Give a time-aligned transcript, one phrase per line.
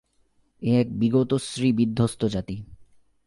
[0.61, 2.57] এ এক বিগতশ্রী বিধ্বস্ত জাতি।